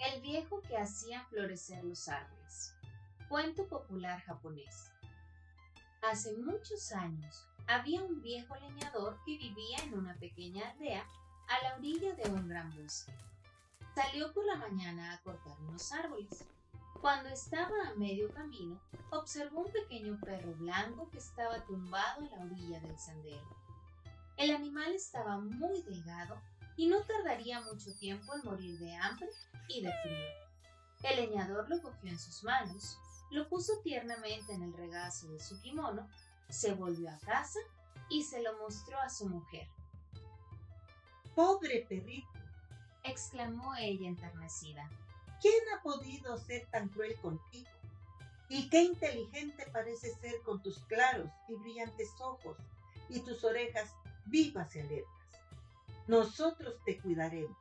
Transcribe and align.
El 0.00 0.22
viejo 0.22 0.62
que 0.62 0.78
hacía 0.78 1.26
florecer 1.26 1.84
los 1.84 2.08
árboles. 2.08 2.74
Cuento 3.28 3.68
popular 3.68 4.18
japonés. 4.22 4.90
Hace 6.00 6.38
muchos 6.38 6.90
años 6.92 7.46
había 7.66 8.02
un 8.02 8.22
viejo 8.22 8.56
leñador 8.56 9.18
que 9.26 9.36
vivía 9.36 9.76
en 9.84 9.98
una 9.98 10.14
pequeña 10.14 10.70
aldea 10.70 11.06
a 11.48 11.62
la 11.62 11.76
orilla 11.76 12.14
de 12.14 12.30
un 12.30 12.48
gran 12.48 12.74
bosque. 12.74 13.12
Salió 13.94 14.32
por 14.32 14.46
la 14.46 14.56
mañana 14.56 15.12
a 15.12 15.18
cortar 15.18 15.60
unos 15.60 15.92
árboles. 15.92 16.46
Cuando 17.02 17.28
estaba 17.28 17.88
a 17.88 17.94
medio 17.96 18.32
camino, 18.32 18.80
observó 19.10 19.66
un 19.66 19.72
pequeño 19.72 20.18
perro 20.20 20.54
blanco 20.54 21.10
que 21.10 21.18
estaba 21.18 21.62
tumbado 21.66 22.24
a 22.24 22.36
la 22.36 22.44
orilla 22.46 22.80
del 22.80 22.98
sendero. 22.98 23.54
El 24.38 24.50
animal 24.54 24.94
estaba 24.94 25.36
muy 25.38 25.82
delgado 25.82 26.40
y 26.80 26.86
no 26.86 27.02
tardaría 27.02 27.60
mucho 27.60 27.94
tiempo 27.98 28.34
en 28.34 28.42
morir 28.42 28.78
de 28.78 28.96
hambre 28.96 29.28
y 29.68 29.82
de 29.82 29.92
frío. 30.02 30.26
El 31.02 31.26
leñador 31.26 31.68
lo 31.68 31.82
cogió 31.82 32.08
en 32.08 32.18
sus 32.18 32.42
manos, 32.42 32.96
lo 33.30 33.46
puso 33.50 33.80
tiernamente 33.84 34.54
en 34.54 34.62
el 34.62 34.72
regazo 34.72 35.28
de 35.28 35.40
su 35.40 35.60
kimono, 35.60 36.08
se 36.48 36.72
volvió 36.72 37.10
a 37.10 37.18
casa 37.18 37.58
y 38.08 38.22
se 38.22 38.40
lo 38.40 38.56
mostró 38.56 38.98
a 38.98 39.10
su 39.10 39.28
mujer. 39.28 39.68
Pobre 41.34 41.84
perrito, 41.86 42.30
exclamó 43.02 43.76
ella 43.76 44.08
enternecida. 44.08 44.88
¿Quién 45.42 45.62
ha 45.76 45.82
podido 45.82 46.38
ser 46.38 46.66
tan 46.70 46.88
cruel 46.88 47.14
contigo? 47.20 47.68
Y 48.48 48.70
qué 48.70 48.84
inteligente 48.84 49.66
parece 49.70 50.14
ser 50.14 50.40
con 50.44 50.62
tus 50.62 50.78
claros 50.84 51.28
y 51.46 51.56
brillantes 51.56 52.08
ojos 52.20 52.56
y 53.10 53.20
tus 53.20 53.44
orejas 53.44 53.94
vivas 54.24 54.74
y 54.76 54.80
alertas. 54.80 55.19
Nosotros 56.10 56.74
te 56.84 56.98
cuidaremos. 56.98 57.56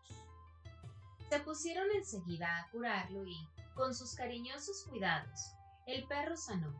Se 1.29 1.39
pusieron 1.41 1.85
enseguida 1.95 2.57
a 2.57 2.67
curarlo 2.71 3.23
y, 3.23 3.37
con 3.75 3.93
sus 3.93 4.15
cariñosos 4.15 4.85
cuidados, 4.89 5.51
el 5.85 6.03
perro 6.07 6.35
sanó. 6.35 6.73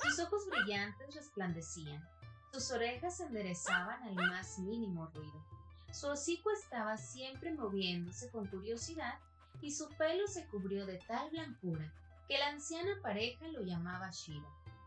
Sus 0.00 0.20
ojos 0.20 0.46
brillantes 0.48 1.12
resplandecían, 1.12 2.08
sus 2.52 2.70
orejas 2.70 3.16
se 3.16 3.24
enderezaban 3.24 4.00
al 4.04 4.14
más 4.14 4.60
mínimo 4.60 5.06
ruido. 5.12 5.44
Su 5.92 6.06
hocico 6.06 6.52
estaba 6.52 6.96
siempre 6.96 7.54
moviéndose 7.54 8.30
con 8.30 8.46
curiosidad 8.46 9.18
y 9.60 9.72
su 9.72 9.88
pelo 9.98 10.28
se 10.28 10.46
cubrió 10.46 10.86
de 10.86 10.98
tal 11.08 11.28
blancura 11.30 11.92
que 12.28 12.38
la 12.38 12.50
anciana 12.50 13.00
pareja 13.02 13.48
lo 13.48 13.62
llamaba 13.62 14.12
Shiro, 14.12 14.46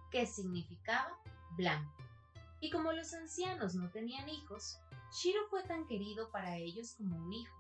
que 0.10 0.26
significaba 0.26 1.20
blanco. 1.58 2.03
Y 2.64 2.70
como 2.70 2.94
los 2.94 3.14
ancianos 3.14 3.76
no 3.76 3.90
tenían 3.90 4.30
hijos, 4.30 4.80
Shiro 5.12 5.46
fue 5.50 5.64
tan 5.64 5.86
querido 5.86 6.32
para 6.32 6.56
ellos 6.56 6.94
como 6.96 7.18
un 7.18 7.34
hijo, 7.34 7.58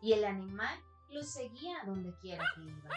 y 0.00 0.12
el 0.12 0.24
animal 0.24 0.78
lo 1.10 1.24
seguía 1.24 1.80
a 1.80 1.84
donde 1.84 2.14
quiera 2.20 2.44
que 2.54 2.62
iba. 2.62 2.90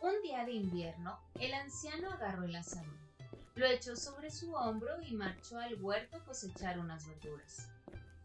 Un 0.00 0.22
día 0.22 0.44
de 0.44 0.52
invierno, 0.52 1.18
el 1.34 1.52
anciano 1.52 2.12
agarró 2.12 2.44
el 2.44 2.54
asadón, 2.54 2.96
lo 3.56 3.66
echó 3.66 3.96
sobre 3.96 4.30
su 4.30 4.54
hombro 4.54 5.02
y 5.02 5.16
marchó 5.16 5.58
al 5.58 5.82
huerto 5.82 6.18
a 6.18 6.24
cosechar 6.24 6.78
unas 6.78 7.08
verduras. 7.08 7.68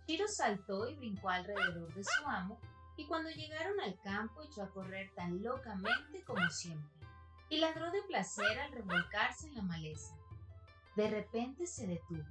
Shiro 0.07 0.27
saltó 0.27 0.87
y 0.87 0.93
brincó 0.93 1.29
alrededor 1.29 1.91
de 1.95 2.03
su 2.03 2.27
amo, 2.27 2.59
y 2.97 3.07
cuando 3.07 3.31
llegaron 3.31 3.79
al 3.79 3.99
campo 4.03 4.43
echó 4.43 4.61
a 4.61 4.69
correr 4.69 5.09
tan 5.15 5.41
locamente 5.41 6.23
como 6.23 6.47
siempre, 6.51 7.07
y 7.49 7.57
ladró 7.57 7.89
de 7.89 8.03
placer 8.03 8.59
al 8.59 8.73
revolcarse 8.73 9.47
en 9.47 9.55
la 9.55 9.63
maleza. 9.63 10.15
De 10.95 11.09
repente 11.09 11.67
se 11.67 11.87
detuvo. 11.87 12.23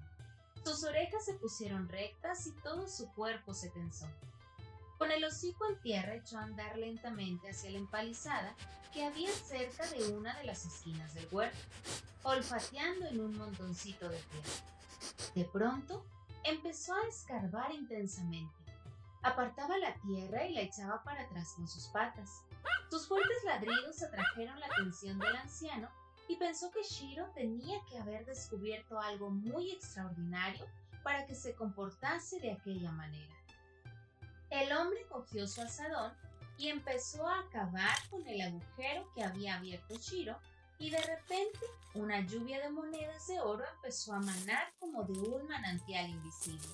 Sus 0.64 0.84
orejas 0.84 1.24
se 1.24 1.34
pusieron 1.34 1.88
rectas 1.88 2.46
y 2.46 2.52
todo 2.62 2.88
su 2.88 3.12
cuerpo 3.12 3.52
se 3.52 3.68
tensó. 3.70 4.06
Con 4.96 5.10
el 5.10 5.24
hocico 5.24 5.68
en 5.68 5.78
tierra 5.80 6.14
echó 6.14 6.38
a 6.38 6.44
andar 6.44 6.78
lentamente 6.78 7.50
hacia 7.50 7.70
la 7.70 7.78
empalizada 7.78 8.54
que 8.92 9.04
había 9.04 9.30
cerca 9.30 9.86
de 9.88 10.08
una 10.08 10.34
de 10.38 10.44
las 10.44 10.64
esquinas 10.64 11.12
del 11.14 11.28
huerto, 11.30 11.58
olfateando 12.22 13.06
en 13.06 13.20
un 13.20 13.36
montoncito 13.36 14.08
de 14.08 14.16
tierra. 14.16 15.34
De 15.34 15.44
pronto, 15.44 16.06
empezó 16.44 16.94
a 16.94 17.06
escarbar 17.06 17.72
intensamente. 17.72 18.54
Apartaba 19.22 19.76
la 19.78 19.94
tierra 19.96 20.46
y 20.46 20.54
la 20.54 20.60
echaba 20.62 21.02
para 21.02 21.22
atrás 21.22 21.52
con 21.56 21.68
sus 21.68 21.84
patas. 21.88 22.42
Sus 22.88 23.06
fuertes 23.08 23.44
ladridos 23.44 24.02
atrajeron 24.02 24.58
la 24.60 24.66
atención 24.66 25.18
del 25.18 25.36
anciano 25.36 25.90
y 26.28 26.36
pensó 26.36 26.70
que 26.70 26.82
Shiro 26.82 27.26
tenía 27.34 27.78
que 27.88 27.98
haber 27.98 28.24
descubierto 28.24 28.98
algo 29.00 29.30
muy 29.30 29.70
extraordinario 29.72 30.66
para 31.02 31.26
que 31.26 31.34
se 31.34 31.54
comportase 31.54 32.40
de 32.40 32.52
aquella 32.52 32.90
manera. 32.92 33.34
El 34.50 34.72
hombre 34.72 35.04
cogió 35.08 35.46
su 35.46 35.60
asadón 35.60 36.12
y 36.56 36.68
empezó 36.68 37.26
a 37.26 37.40
acabar 37.40 37.96
con 38.10 38.26
el 38.26 38.40
agujero 38.40 39.10
que 39.14 39.24
había 39.24 39.56
abierto 39.56 39.96
Shiro 39.96 40.38
y 40.78 40.90
de 40.90 41.00
repente 41.00 41.60
una 41.94 42.20
lluvia 42.20 42.60
de 42.60 42.70
monedas 42.70 43.26
de 43.26 43.40
oro 43.40 43.64
empezó 43.76 44.12
a 44.12 44.20
manar 44.20 44.72
como 44.78 45.04
de 45.04 45.12
un 45.12 45.46
manantial 45.46 46.08
invisible. 46.08 46.68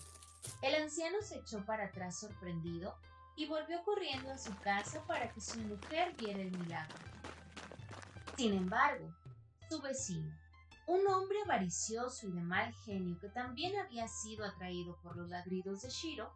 El 0.62 0.74
anciano 0.74 1.18
se 1.22 1.38
echó 1.38 1.64
para 1.64 1.86
atrás 1.86 2.20
sorprendido 2.20 2.94
y 3.36 3.46
volvió 3.46 3.82
corriendo 3.84 4.30
a 4.30 4.38
su 4.38 4.54
casa 4.58 5.02
para 5.06 5.30
que 5.32 5.40
su 5.40 5.58
mujer 5.60 6.14
viera 6.16 6.40
el 6.40 6.56
milagro. 6.58 6.96
Sin 8.36 8.54
embargo, 8.54 9.14
su 9.70 9.80
vecino, 9.80 10.36
un 10.88 11.06
hombre 11.06 11.38
avaricioso 11.44 12.26
y 12.26 12.32
de 12.32 12.40
mal 12.40 12.74
genio 12.84 13.16
que 13.20 13.28
también 13.28 13.78
había 13.78 14.08
sido 14.08 14.44
atraído 14.44 14.96
por 14.96 15.16
los 15.16 15.28
ladridos 15.28 15.82
de 15.82 15.90
Shiro, 15.90 16.28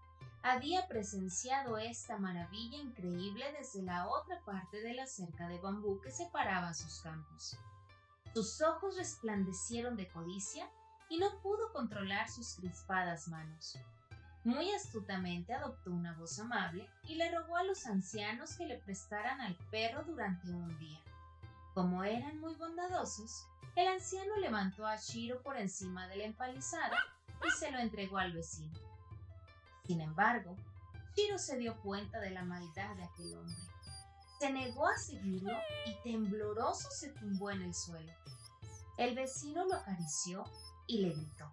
había 0.45 0.87
presenciado 0.87 1.77
esta 1.77 2.17
maravilla 2.17 2.79
increíble 2.79 3.45
desde 3.59 3.83
la 3.83 4.07
otra 4.07 4.41
parte 4.45 4.81
de 4.83 4.95
la 4.95 5.09
cerca 5.09 5.49
de 5.49 5.59
bambú 5.59 6.01
que 6.01 6.13
separaba 6.13 6.75
sus 6.75 7.01
campos. 7.01 7.59
Sus 8.35 8.63
ojos 8.63 8.97
resplandecieron 8.97 9.97
de 9.97 10.07
codicia 10.07 10.71
y 11.09 11.19
no 11.19 11.41
pudo 11.41 11.73
controlar 11.73 12.31
sus 12.31 12.55
crispadas 12.55 13.27
manos. 13.27 13.77
Muy 14.45 14.71
astutamente 14.71 15.55
adoptó 15.55 15.91
una 15.91 16.15
voz 16.15 16.39
amable 16.39 16.89
y 17.09 17.17
le 17.17 17.33
rogó 17.33 17.57
a 17.57 17.65
los 17.65 17.85
ancianos 17.87 18.55
que 18.55 18.67
le 18.67 18.79
prestaran 18.79 19.41
al 19.41 19.57
perro 19.73 20.05
durante 20.05 20.51
un 20.51 20.79
día. 20.79 21.01
Como 21.75 22.05
eran 22.05 22.39
muy 22.39 22.55
bondadosos, 22.55 23.49
el 23.75 23.89
anciano 23.89 24.37
levantó 24.37 24.87
a 24.87 24.97
Shiro 24.97 25.43
por 25.43 25.57
encima 25.57 26.07
de 26.07 26.17
la 26.17 26.25
empalizada 26.25 26.97
y 27.45 27.51
se 27.51 27.73
lo 27.73 27.81
entregó 27.81 28.19
al 28.19 28.33
vecino. 28.33 28.79
Sin 29.85 30.01
embargo, 30.01 30.57
Shiro 31.17 31.37
se 31.37 31.57
dio 31.59 31.77
cuenta 31.83 32.21
de 32.21 32.31
la 32.31 32.45
maldad 32.45 32.95
de 32.95 33.03
aquel 33.03 33.35
hombre. 33.35 33.57
Se 34.39 34.53
negó 34.53 34.87
a 34.87 34.97
seguirlo 34.97 35.53
y 35.87 35.95
tembloroso 36.09 36.89
se 36.93 37.09
tumbó 37.09 37.51
en 37.51 37.63
el 37.63 37.75
suelo. 37.75 38.13
El 38.97 39.17
vecino 39.17 39.65
lo 39.65 39.75
acarició 39.75 40.45
y 40.87 40.99
le 40.99 41.11
gritó, 41.11 41.51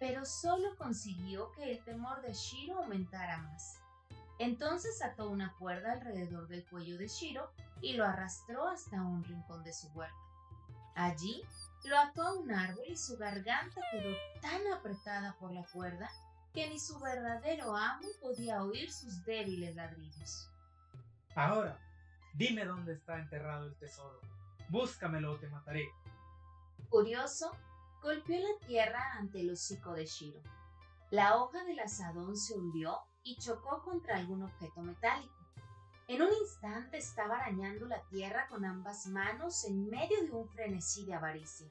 pero 0.00 0.24
solo 0.24 0.76
consiguió 0.76 1.52
que 1.52 1.70
el 1.70 1.84
temor 1.84 2.22
de 2.22 2.32
Shiro 2.32 2.78
aumentara 2.78 3.38
más. 3.38 3.78
Entonces 4.40 5.00
ató 5.00 5.30
una 5.30 5.54
cuerda 5.58 5.92
alrededor 5.92 6.48
del 6.48 6.64
cuello 6.64 6.98
de 6.98 7.06
Shiro 7.06 7.52
y 7.84 7.92
lo 7.92 8.04
arrastró 8.04 8.66
hasta 8.68 9.02
un 9.02 9.22
rincón 9.24 9.62
de 9.62 9.72
su 9.72 9.88
huerto. 9.88 10.16
Allí 10.94 11.42
lo 11.84 11.98
ató 11.98 12.22
a 12.22 12.34
un 12.34 12.50
árbol 12.50 12.84
y 12.88 12.96
su 12.96 13.16
garganta 13.18 13.80
quedó 13.90 14.14
tan 14.40 14.66
apretada 14.72 15.36
por 15.38 15.52
la 15.52 15.64
cuerda 15.64 16.10
que 16.54 16.68
ni 16.70 16.78
su 16.78 16.98
verdadero 16.98 17.76
amo 17.76 18.08
podía 18.22 18.62
oír 18.62 18.90
sus 18.90 19.24
débiles 19.24 19.74
ladridos. 19.74 20.48
Ahora, 21.34 21.78
dime 22.32 22.64
dónde 22.64 22.94
está 22.94 23.18
enterrado 23.18 23.66
el 23.66 23.76
tesoro. 23.76 24.20
Búscamelo 24.70 25.32
o 25.32 25.36
te 25.36 25.48
mataré. 25.48 25.86
Curioso, 26.88 27.50
golpeó 28.02 28.38
la 28.38 28.66
tierra 28.66 29.14
ante 29.18 29.40
el 29.40 29.50
hocico 29.50 29.92
de 29.92 30.06
Shiro. 30.06 30.40
La 31.10 31.36
hoja 31.36 31.64
del 31.64 31.80
asadón 31.80 32.36
se 32.36 32.54
hundió 32.54 33.00
y 33.24 33.36
chocó 33.36 33.82
contra 33.82 34.16
algún 34.16 34.42
objeto 34.42 34.80
metálico. 34.80 35.43
En 36.06 36.20
un 36.20 36.28
instante 36.34 36.98
estaba 36.98 37.38
arañando 37.38 37.86
la 37.86 38.02
tierra 38.10 38.46
con 38.48 38.66
ambas 38.66 39.06
manos 39.06 39.64
en 39.64 39.88
medio 39.88 40.22
de 40.22 40.32
un 40.32 40.46
frenesí 40.50 41.06
de 41.06 41.14
avaricia. 41.14 41.66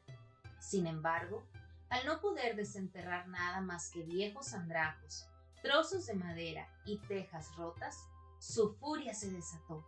Sin 0.59 0.87
embargo, 0.87 1.43
al 1.89 2.03
no 2.07 2.19
poder 2.19 2.55
desenterrar 2.55 3.27
nada 3.27 3.61
más 3.61 3.91
que 3.91 4.01
viejos 4.01 4.55
andrajos, 4.55 5.27
trozos 5.61 6.07
de 6.07 6.15
madera 6.15 6.67
y 6.83 6.97
tejas 6.97 7.55
rotas, 7.57 7.95
su 8.39 8.73
furia 8.73 9.13
se 9.13 9.29
desató. 9.29 9.85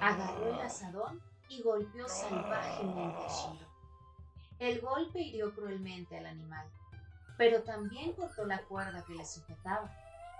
Agarró 0.00 0.54
el 0.54 0.60
asadón 0.60 1.20
y 1.48 1.60
golpeó 1.62 2.08
salvajemente 2.08 3.18
a 3.18 3.28
Shiro. 3.28 3.66
El 4.60 4.80
golpe 4.80 5.20
hirió 5.20 5.52
cruelmente 5.52 6.16
al 6.16 6.26
animal, 6.26 6.70
pero 7.36 7.64
también 7.64 8.12
cortó 8.12 8.44
la 8.44 8.62
cuerda 8.62 9.04
que 9.04 9.14
le 9.14 9.26
sujetaba 9.26 9.92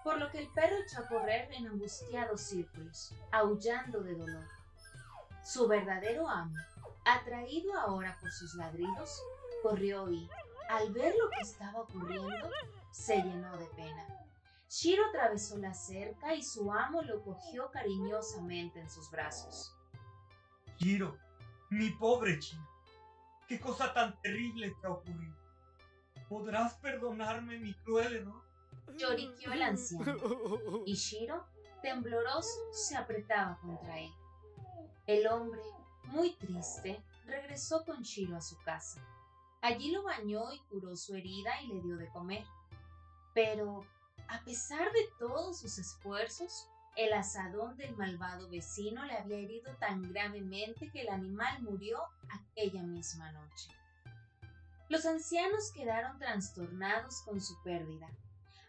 por 0.04 0.18
lo 0.18 0.30
que 0.30 0.38
el 0.38 0.48
perro 0.48 0.76
echó 0.76 1.00
a 1.00 1.08
correr 1.08 1.52
en 1.52 1.66
angustiados 1.66 2.40
círculos, 2.40 3.14
aullando 3.32 4.00
de 4.00 4.14
dolor. 4.14 4.46
Su 5.44 5.66
verdadero 5.66 6.28
amo, 6.28 6.54
atraído 7.04 7.78
ahora 7.78 8.16
por 8.20 8.30
sus 8.30 8.54
ladridos, 8.54 9.22
corrió 9.62 10.10
y, 10.10 10.28
al 10.68 10.92
ver 10.92 11.14
lo 11.16 11.30
que 11.30 11.40
estaba 11.40 11.80
ocurriendo, 11.80 12.50
se 12.92 13.16
llenó 13.22 13.56
de 13.56 13.66
pena. 13.66 14.06
Shiro 14.68 15.06
atravesó 15.08 15.56
la 15.56 15.72
cerca 15.72 16.34
y 16.34 16.42
su 16.42 16.70
amo 16.70 17.02
lo 17.02 17.22
cogió 17.22 17.70
cariñosamente 17.70 18.80
en 18.80 18.90
sus 18.90 19.10
brazos. 19.10 19.74
Shiro, 20.76 21.16
mi 21.70 21.90
pobre 21.90 22.38
Shiro, 22.38 22.68
qué 23.46 23.58
cosa 23.58 23.92
tan 23.94 24.20
terrible 24.20 24.74
te 24.80 24.86
ha 24.86 24.90
ocurrido. 24.90 25.36
¿Podrás 26.28 26.74
perdonarme 26.74 27.58
mi 27.58 27.72
cruel 27.74 28.16
error? 28.16 28.47
Lloriqueó 28.96 29.52
el 29.52 29.62
anciano, 29.62 30.16
y 30.86 30.94
Shiro, 30.94 31.44
tembloroso, 31.82 32.72
se 32.72 32.96
apretaba 32.96 33.58
contra 33.60 33.98
él. 34.00 34.12
El 35.06 35.26
hombre, 35.26 35.62
muy 36.04 36.34
triste, 36.36 37.02
regresó 37.26 37.84
con 37.84 38.02
Shiro 38.02 38.36
a 38.36 38.40
su 38.40 38.56
casa. 38.62 39.00
Allí 39.60 39.90
lo 39.90 40.02
bañó 40.02 40.52
y 40.52 40.60
curó 40.70 40.96
su 40.96 41.14
herida 41.14 41.60
y 41.62 41.68
le 41.68 41.80
dio 41.82 41.96
de 41.96 42.08
comer. 42.08 42.44
Pero, 43.34 43.84
a 44.28 44.40
pesar 44.44 44.92
de 44.92 45.08
todos 45.18 45.60
sus 45.60 45.78
esfuerzos, 45.78 46.68
el 46.96 47.12
asadón 47.12 47.76
del 47.76 47.96
malvado 47.96 48.48
vecino 48.48 49.04
le 49.04 49.16
había 49.16 49.38
herido 49.38 49.72
tan 49.76 50.02
gravemente 50.12 50.90
que 50.90 51.02
el 51.02 51.08
animal 51.08 51.62
murió 51.62 52.02
aquella 52.28 52.82
misma 52.82 53.30
noche. 53.32 53.70
Los 54.88 55.06
ancianos 55.06 55.70
quedaron 55.72 56.18
trastornados 56.18 57.22
con 57.22 57.40
su 57.40 57.62
pérdida. 57.62 58.08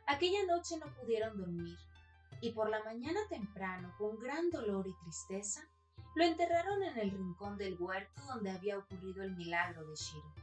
Aquella 0.09 0.43
noche 0.47 0.75
no 0.77 0.87
pudieron 0.95 1.37
dormir, 1.37 1.77
y 2.41 2.51
por 2.53 2.67
la 2.67 2.83
mañana 2.83 3.19
temprano, 3.29 3.93
con 3.99 4.17
gran 4.17 4.49
dolor 4.49 4.87
y 4.87 4.93
tristeza, 5.03 5.61
lo 6.15 6.23
enterraron 6.23 6.81
en 6.81 6.97
el 6.97 7.11
rincón 7.11 7.59
del 7.59 7.79
huerto 7.79 8.19
donde 8.23 8.49
había 8.49 8.79
ocurrido 8.79 9.21
el 9.21 9.35
milagro 9.35 9.85
de 9.85 9.95
Shiro. 9.95 10.33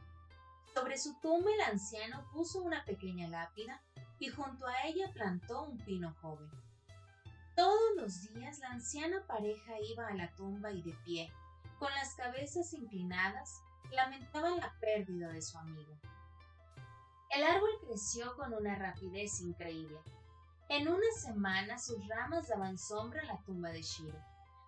Sobre 0.72 0.96
su 0.96 1.18
tumba 1.20 1.50
el 1.52 1.60
anciano 1.62 2.24
puso 2.32 2.62
una 2.62 2.84
pequeña 2.84 3.26
lápida 3.26 3.82
y 4.20 4.28
junto 4.28 4.68
a 4.68 4.84
ella 4.84 5.10
plantó 5.12 5.64
un 5.64 5.78
pino 5.78 6.14
joven. 6.22 6.48
Todos 7.56 7.96
los 7.96 8.32
días 8.34 8.60
la 8.60 8.68
anciana 8.68 9.26
pareja 9.26 9.80
iba 9.80 10.06
a 10.06 10.14
la 10.14 10.32
tumba 10.36 10.70
y 10.70 10.80
de 10.82 10.92
pie, 11.04 11.32
con 11.80 11.92
las 11.92 12.14
cabezas 12.14 12.72
inclinadas, 12.72 13.60
lamentaban 13.90 14.58
la 14.58 14.72
pérdida 14.78 15.32
de 15.32 15.42
su 15.42 15.58
amigo. 15.58 15.98
El 17.31 17.43
árbol 17.43 17.70
creció 17.87 18.34
con 18.37 18.55
una 18.55 18.76
rapidez 18.76 19.40
increíble. 19.40 19.99
En 20.69 20.88
una 20.88 21.11
semana 21.20 21.78
sus 21.78 22.06
ramas 22.08 22.49
daban 22.49 22.78
sombra 22.78 23.23
a 23.23 23.26
la 23.26 23.43
tumba 23.44 23.70
de 23.70 23.82
Shiro. 23.82 24.19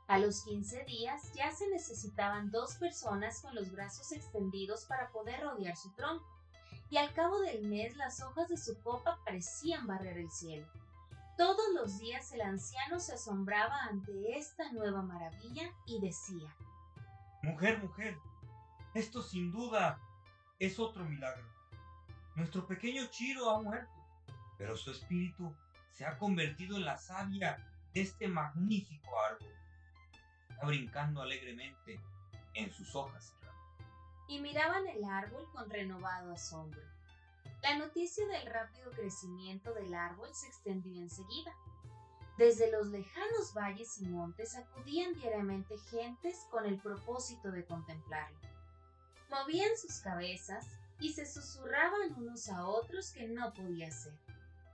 A 0.06 0.18
los 0.18 0.42
15 0.44 0.84
días 0.84 1.32
ya 1.34 1.50
se 1.52 1.68
necesitaban 1.70 2.50
dos 2.50 2.76
personas 2.76 3.42
con 3.42 3.54
los 3.54 3.70
brazos 3.70 4.12
extendidos 4.12 4.84
para 4.86 5.10
poder 5.10 5.40
rodear 5.40 5.76
su 5.76 5.92
tronco, 5.92 6.26
y 6.90 6.96
al 6.96 7.12
cabo 7.12 7.40
del 7.40 7.66
mes 7.66 7.96
las 7.96 8.22
hojas 8.22 8.48
de 8.48 8.56
su 8.56 8.80
copa 8.82 9.18
parecían 9.24 9.86
barrer 9.86 10.18
el 10.18 10.30
cielo. 10.30 10.66
Todos 11.36 11.74
los 11.74 11.98
días 11.98 12.32
el 12.32 12.40
anciano 12.40 12.98
se 12.98 13.14
asombraba 13.14 13.84
ante 13.84 14.36
esta 14.38 14.72
nueva 14.72 15.02
maravilla 15.02 15.70
y 15.86 16.00
decía, 16.00 16.54
Mujer, 17.42 17.82
mujer, 17.82 18.16
esto 18.94 19.22
sin 19.22 19.52
duda 19.52 20.00
es 20.58 20.78
otro 20.80 21.04
milagro. 21.04 21.57
Nuestro 22.38 22.64
pequeño 22.68 23.04
Chiro 23.06 23.50
ha 23.50 23.60
muerto, 23.60 23.92
pero 24.58 24.76
su 24.76 24.92
espíritu 24.92 25.52
se 25.92 26.06
ha 26.06 26.16
convertido 26.16 26.76
en 26.76 26.84
la 26.84 26.96
savia 26.96 27.58
de 27.92 28.02
este 28.02 28.28
magnífico 28.28 29.10
árbol 29.20 29.52
brincando 30.64 31.20
alegremente 31.20 32.00
en 32.54 32.70
sus 32.72 32.94
hojas. 32.94 33.34
Y 34.28 34.38
miraban 34.38 34.86
el 34.86 35.02
árbol 35.02 35.50
con 35.52 35.68
renovado 35.68 36.30
asombro. 36.32 36.80
La 37.60 37.76
noticia 37.76 38.24
del 38.28 38.46
rápido 38.46 38.92
crecimiento 38.92 39.74
del 39.74 39.92
árbol 39.92 40.28
se 40.32 40.46
extendió 40.46 40.94
enseguida. 41.02 41.52
Desde 42.36 42.70
los 42.70 42.86
lejanos 42.86 43.52
valles 43.52 44.00
y 44.00 44.06
montes 44.06 44.54
acudían 44.54 45.12
diariamente 45.14 45.76
gentes 45.90 46.46
con 46.52 46.66
el 46.66 46.78
propósito 46.78 47.50
de 47.50 47.64
contemplarlo. 47.64 48.38
Movían 49.28 49.76
sus 49.76 49.98
cabezas 49.98 50.64
y 51.00 51.12
se 51.12 51.26
susurraban 51.26 52.14
unos 52.16 52.48
a 52.48 52.66
otros 52.66 53.12
que 53.12 53.28
no 53.28 53.52
podía 53.52 53.90
ser, 53.90 54.12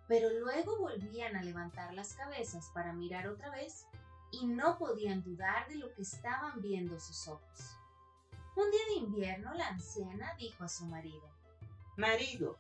pero 0.09 0.31
luego 0.31 0.79
volvían 0.79 1.37
a 1.37 1.43
levantar 1.43 1.93
las 1.95 2.15
cabezas 2.15 2.71
para 2.73 2.93
mirar 2.93 3.29
otra 3.29 3.51
vez 3.51 3.87
y 4.31 4.47
no 4.47 4.79
podían 4.79 5.23
dudar 5.23 5.69
de 5.69 5.77
lo 5.77 5.93
que 5.95 6.03
estaban 6.03 6.61
viendo 6.61 6.99
sus 6.99 7.29
ojos. 7.29 7.77
Un 8.57 8.71
día 8.71 8.87
de 8.89 8.95
invierno 8.95 9.53
la 9.55 9.69
anciana 9.69 10.35
dijo 10.39 10.65
a 10.65 10.69
su 10.69 10.87
marido, 10.87 11.29
Marido, 11.97 12.59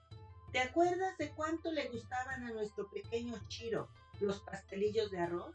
¿te 0.52 0.60
acuerdas 0.60 1.16
de 1.18 1.30
cuánto 1.30 1.72
le 1.72 1.88
gustaban 1.88 2.44
a 2.44 2.50
nuestro 2.50 2.88
pequeño 2.90 3.34
Chiro 3.48 3.88
los 4.20 4.40
pastelillos 4.40 5.10
de 5.10 5.20
arroz? 5.20 5.54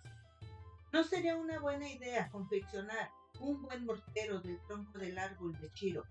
¿No 0.91 1.03
sería 1.03 1.37
una 1.37 1.59
buena 1.59 1.87
idea 1.87 2.29
confeccionar 2.29 3.11
un 3.39 3.61
buen 3.61 3.85
mortero 3.85 4.39
del 4.41 4.59
tronco 4.65 4.97
del 4.97 5.17
árbol 5.17 5.57
de 5.59 5.71
Chiro 5.73 6.03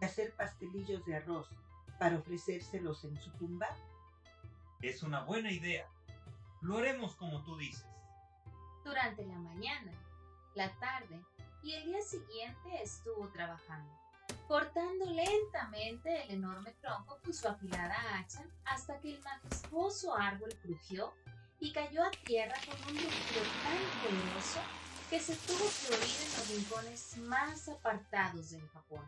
y 0.00 0.04
hacer 0.04 0.34
pastelillos 0.34 1.04
de 1.06 1.16
arroz 1.16 1.48
para 1.98 2.16
ofrecérselos 2.16 3.04
en 3.04 3.16
su 3.20 3.30
tumba? 3.32 3.68
Es 4.82 5.02
una 5.02 5.24
buena 5.24 5.50
idea. 5.50 5.86
Lo 6.60 6.78
haremos 6.78 7.14
como 7.16 7.42
tú 7.44 7.56
dices 7.56 7.86
durante 8.84 9.24
la 9.24 9.36
mañana, 9.36 9.92
la 10.54 10.70
tarde 10.78 11.24
y 11.62 11.74
el 11.74 11.84
día 11.84 12.02
siguiente 12.02 12.82
estuvo 12.82 13.28
trabajando, 13.28 13.90
cortando 14.48 15.04
lentamente 15.06 16.24
el 16.24 16.36
enorme 16.36 16.72
tronco 16.80 17.18
con 17.22 17.32
su 17.32 17.46
afilada 17.46 17.96
hacha 18.18 18.44
hasta 18.64 18.98
que 19.00 19.14
el 19.14 19.22
majestuoso 19.22 20.16
árbol 20.16 20.52
crujió 20.62 21.12
y 21.60 21.72
cayó 21.72 22.02
a 22.02 22.10
tierra 22.10 22.54
con 22.66 22.80
un 22.82 22.98
rugido 22.98 23.42
tan 23.62 23.78
poderoso 24.02 24.60
que 25.10 25.20
se 25.20 25.36
tuvo 25.36 25.58
que 25.58 25.94
oír 25.94 26.16
en 26.24 26.38
los 26.38 26.48
rincones 26.48 27.18
más 27.18 27.68
apartados 27.68 28.50
del 28.50 28.66
Japón. 28.70 29.04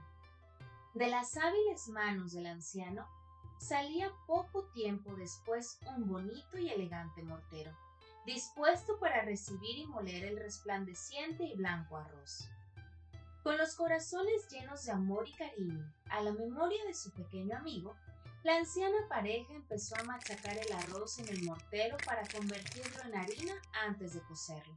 De 0.95 1.09
las 1.09 1.37
hábiles 1.37 1.89
manos 1.89 2.33
del 2.33 2.47
anciano 2.47 3.07
salía 3.59 4.11
poco 4.27 4.65
tiempo 4.73 5.15
después 5.17 5.79
un 5.97 6.07
bonito 6.07 6.59
y 6.59 6.69
elegante 6.69 7.23
mortero 7.23 7.73
dispuesto 8.25 8.99
para 8.99 9.23
recibir 9.23 9.79
y 9.79 9.87
moler 9.87 10.25
el 10.25 10.39
resplandeciente 10.39 11.45
y 11.45 11.57
blanco 11.57 11.97
arroz. 11.97 12.49
Con 13.43 13.59
los 13.59 13.75
corazones 13.75 14.49
llenos 14.49 14.85
de 14.85 14.93
amor 14.93 15.29
y 15.29 15.33
cariño 15.33 15.93
a 16.09 16.21
la 16.21 16.33
memoria 16.33 16.85
de 16.85 16.95
su 16.95 17.11
pequeño 17.11 17.57
amigo, 17.57 17.97
la 18.45 18.57
anciana 18.57 19.09
pareja 19.09 19.53
empezó 19.55 19.97
a 19.97 20.05
machacar 20.05 20.57
el 20.57 20.73
arroz 20.73 21.19
en 21.19 21.29
el 21.29 21.43
mortero 21.43 21.97
para 22.05 22.23
convertirlo 22.29 23.03
en 23.05 23.17
harina 23.17 23.55
antes 23.85 24.15
de 24.15 24.21
cocerlo. 24.23 24.75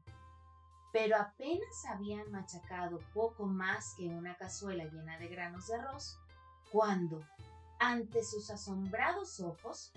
Pero 0.96 1.18
apenas 1.18 1.86
habían 1.90 2.32
machacado 2.32 3.00
poco 3.14 3.46
más 3.46 3.96
que 3.98 4.08
una 4.08 4.38
cazuela 4.38 4.86
llena 4.86 5.20
de 5.20 5.28
granos 5.28 5.68
de 5.68 5.76
arroz, 5.76 6.18
cuando, 6.72 7.22
ante 7.82 8.24
sus 8.24 8.50
asombrados 8.50 9.42
ojos, 9.42 9.92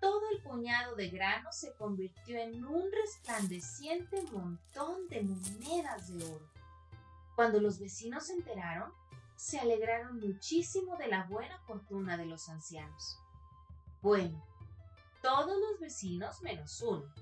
todo 0.00 0.22
el 0.30 0.42
puñado 0.42 0.96
de 0.96 1.10
grano 1.10 1.52
se 1.52 1.74
convirtió 1.74 2.38
en 2.38 2.64
un 2.64 2.90
resplandeciente 2.90 4.22
montón 4.32 5.06
de 5.10 5.24
monedas 5.24 6.08
de 6.08 6.24
oro. 6.24 6.48
Cuando 7.36 7.60
los 7.60 7.78
vecinos 7.78 8.28
se 8.28 8.32
enteraron, 8.32 8.90
se 9.36 9.58
alegraron 9.58 10.18
muchísimo 10.20 10.96
de 10.96 11.08
la 11.08 11.24
buena 11.24 11.58
fortuna 11.66 12.16
de 12.16 12.24
los 12.24 12.48
ancianos. 12.48 13.18
Bueno, 14.00 14.42
todos 15.20 15.54
los 15.60 15.80
vecinos 15.80 16.40
menos 16.40 16.80
uno, 16.80 17.12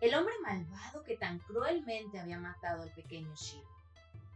el 0.00 0.14
hombre 0.14 0.34
malvado 0.42 1.02
que 1.04 1.16
tan 1.16 1.38
cruelmente 1.40 2.20
había 2.20 2.38
matado 2.38 2.82
al 2.82 2.90
pequeño 2.92 3.34
Shiro. 3.34 3.68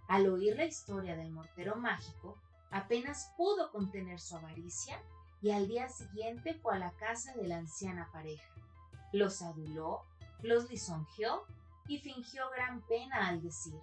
Al 0.09 0.27
oír 0.29 0.57
la 0.57 0.65
historia 0.65 1.17
del 1.17 1.31
mortero 1.31 1.77
mágico, 1.77 2.37
apenas 2.71 3.33
pudo 3.37 3.71
contener 3.71 4.19
su 4.19 4.37
avaricia 4.37 5.01
y 5.43 5.51
al 5.51 5.69
día 5.69 5.89
siguiente 5.89 6.55
fue 6.55 6.77
a 6.77 6.79
la 6.79 6.93
casa 6.93 7.35
de 7.35 7.47
la 7.47 7.59
anciana 7.59 8.09
pareja. 8.13 8.51
Los 9.13 9.43
aduló, 9.43 10.03
los 10.43 10.71
lisonjeó 10.71 11.45
y 11.89 11.99
fingió 11.99 12.49
gran 12.51 12.81
pena 12.83 13.29
al 13.29 13.43
decir, 13.43 13.79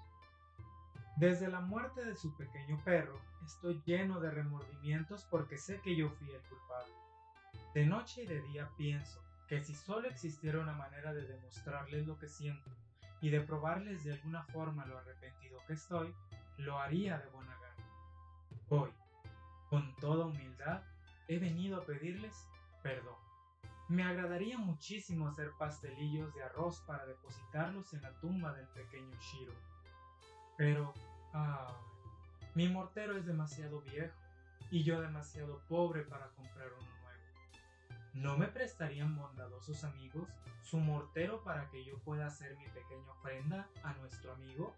Desde 1.18 1.48
la 1.48 1.62
muerte 1.62 2.04
de 2.04 2.16
su 2.16 2.36
pequeño 2.36 2.82
perro, 2.84 3.20
estoy 3.46 3.82
lleno 3.86 4.20
de 4.20 4.32
remordimientos 4.32 5.26
porque 5.30 5.58
sé 5.58 5.80
que 5.82 5.96
yo 5.96 6.10
fui 6.10 6.30
el 6.32 6.42
culpable. 6.42 6.94
De 7.74 7.86
noche 7.86 8.24
y 8.24 8.28
de 8.28 8.42
día 8.42 8.70
pienso 8.78 9.27
que 9.48 9.62
si 9.62 9.74
solo 9.76 10.08
existiera 10.08 10.60
una 10.60 10.74
manera 10.74 11.14
de 11.14 11.26
demostrarles 11.26 12.06
lo 12.06 12.18
que 12.20 12.28
siento 12.28 12.70
y 13.22 13.30
de 13.30 13.42
probarles 13.42 14.04
de 14.04 14.14
alguna 14.14 14.44
forma 14.44 14.86
lo 14.86 14.98
arrepentido 14.98 15.60
que 15.66 15.74
estoy, 15.74 16.14
lo 16.58 16.80
haría 16.80 17.18
de 17.18 17.30
buena 17.30 17.54
gana. 17.54 17.90
Hoy, 18.70 18.92
con 19.70 19.96
toda 19.96 20.26
humildad, 20.26 20.84
he 21.28 21.40
venido 21.40 21.78
a 21.78 21.86
pedirles 21.86 22.48
perdón. 22.84 23.16
Me 23.90 24.04
agradaría 24.04 24.58
muchísimo 24.58 25.30
hacer 25.30 25.52
pastelillos 25.58 26.34
de 26.36 26.44
arroz 26.44 26.82
para 26.82 27.06
depositarlos 27.06 27.94
en 27.94 28.02
la 28.02 28.12
tumba 28.20 28.54
del 28.54 28.68
pequeño 28.68 29.18
Shiro. 29.22 29.54
Pero, 30.58 30.94
ah, 31.34 31.74
mi 32.54 32.68
mortero 32.68 33.18
es 33.18 33.26
demasiado 33.26 33.82
viejo 33.82 34.16
y 34.72 34.84
yo 34.84 35.00
demasiado 35.00 35.62
pobre 35.70 36.02
para 36.02 36.28
comprar 36.32 36.68
uno. 36.74 36.97
¿No 38.14 38.38
me 38.38 38.48
prestarían 38.48 39.16
bondadosos 39.16 39.84
amigos 39.84 40.28
su 40.64 40.78
mortero 40.78 41.44
para 41.44 41.70
que 41.70 41.86
yo 41.86 41.98
pueda 42.00 42.28
hacer 42.28 42.58
mi 42.58 42.66
pequeña 42.66 43.12
ofrenda 43.12 43.70
a 43.84 43.94
nuestro 43.94 44.34
amigo? 44.34 44.74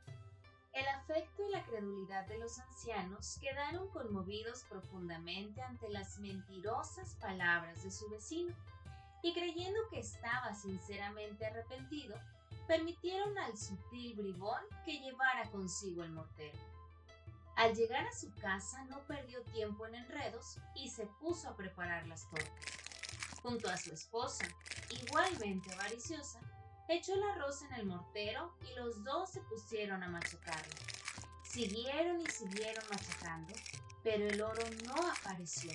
El 0.74 0.88
afecto 0.88 1.44
y 1.48 1.52
la 1.52 1.64
credulidad 1.64 2.28
de 2.28 2.38
los 2.38 2.60
ancianos 2.60 3.38
quedaron 3.42 3.90
conmovidos 3.90 4.64
profundamente 4.66 5.62
ante 5.62 5.90
las 5.90 6.20
mentirosas 6.20 7.16
palabras 7.16 7.84
de 7.84 7.92
su 7.92 8.10
vecino, 8.10 8.54
y 9.24 9.34
creyendo 9.34 9.80
que 9.90 10.00
estaba 10.00 10.54
sinceramente 10.54 11.46
arrepentido, 11.46 12.16
permitieron 12.68 13.38
al 13.40 13.58
sutil 13.58 14.16
bribón 14.16 14.62
que 14.86 15.00
llevara 15.00 15.50
consigo 15.50 16.04
el 16.04 16.12
mortero. 16.12 16.58
Al 17.56 17.76
llegar 17.76 18.06
a 18.06 18.14
su 18.14 18.34
casa 18.36 18.86
no 18.86 19.00
perdió 19.08 19.42
tiempo 19.52 19.86
en 19.88 19.96
enredos 19.96 20.60
y 20.76 20.90
se 20.90 21.08
puso 21.20 21.50
a 21.50 21.58
preparar 21.58 22.08
las 22.08 22.30
tortas. 22.30 22.79
Junto 23.42 23.70
a 23.70 23.78
su 23.78 23.94
esposa, 23.94 24.46
igualmente 24.90 25.74
avariciosa, 25.74 26.40
echó 26.88 27.14
el 27.14 27.24
arroz 27.24 27.62
en 27.62 27.74
el 27.74 27.86
mortero 27.86 28.54
y 28.70 28.76
los 28.76 29.04
dos 29.04 29.30
se 29.32 29.42
pusieron 29.42 30.04
a 30.04 30.10
machacarlo. 30.10 30.76
Siguieron 31.44 32.22
y 32.22 32.28
siguieron 32.28 32.84
machacando, 32.90 33.54
pero 34.04 34.28
el 34.28 34.42
oro 34.42 34.64
no 34.86 34.96
apareció 35.10 35.72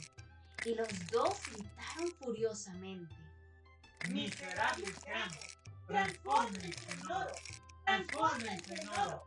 y 0.64 0.74
los 0.74 0.88
dos 1.10 1.36
gritaron 1.52 2.12
furiosamente. 2.18 3.14
¡Miserables 4.08 4.94
seamos! 5.02 5.58
¡Transfórmense 5.86 6.90
en 6.90 7.10
oro! 7.10 7.32
¡Transfórmense 7.84 8.74
en 8.74 8.88
oro! 8.88 9.22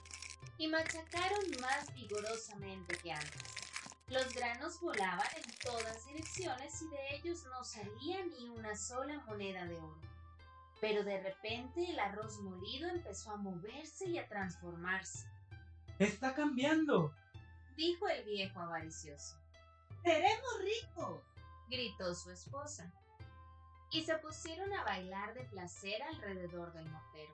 Y 0.58 0.68
machacaron 0.68 1.44
más 1.62 1.94
vigorosamente 1.94 2.98
que 2.98 3.12
antes. 3.12 3.57
Los 4.10 4.34
granos 4.34 4.80
volaban 4.80 5.28
en 5.36 5.60
todas 5.64 6.06
direcciones 6.06 6.82
y 6.82 6.88
de 6.88 7.16
ellos 7.16 7.44
no 7.46 7.64
salía 7.64 8.26
ni 8.26 8.48
una 8.50 8.76
sola 8.76 9.22
moneda 9.26 9.66
de 9.66 9.76
oro. 9.76 10.00
Pero 10.80 11.04
de 11.04 11.22
repente 11.22 11.90
el 11.90 12.00
arroz 12.00 12.40
molido 12.40 12.88
empezó 12.90 13.32
a 13.32 13.38
moverse 13.38 14.08
y 14.08 14.18
a 14.18 14.28
transformarse, 14.28 15.28
¡Está 16.00 16.36
cambiando! 16.36 17.12
dijo 17.76 18.08
el 18.08 18.24
viejo 18.24 18.60
avaricioso. 18.60 19.36
¡Seremos 20.04 20.62
ricos! 20.62 21.22
gritó 21.70 22.14
su 22.16 22.32
esposa. 22.32 22.90
Y 23.92 24.04
se 24.04 24.16
pusieron 24.20 24.72
a 24.74 24.84
bailar 24.84 25.34
de 25.34 25.44
placer 25.46 26.02
alrededor 26.04 26.72
del 26.74 26.90
mortero. 26.90 27.34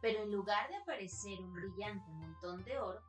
Pero 0.00 0.22
en 0.22 0.32
lugar 0.32 0.68
de 0.68 0.76
aparecer 0.76 1.40
un 1.40 1.54
brillante 1.54 2.10
montón 2.10 2.62
de 2.64 2.78
oro, 2.78 3.00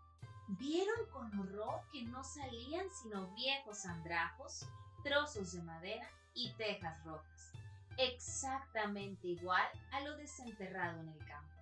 vieron 0.48 1.06
con 1.12 1.40
horror 1.40 1.82
que 1.92 2.04
no 2.04 2.24
salían 2.24 2.88
sino 2.90 3.28
viejos 3.36 3.86
andrajos, 3.86 4.66
trozos 5.04 5.54
de 5.54 5.62
madera 5.64 6.10
y 6.34 6.52
tejas 6.54 7.04
rotas, 7.04 7.52
exactamente 7.98 9.28
igual 9.28 9.68
a 9.92 10.02
lo 10.02 10.16
desenterrado 10.18 11.00
en 11.00 11.10
el 11.10 11.26
campo. 11.26 11.56